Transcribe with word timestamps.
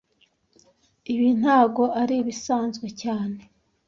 Ibi 1.13 1.29
ntago 1.39 1.83
ari 2.01 2.15
ibisanzwe 2.21 2.87
cyane 3.01 3.39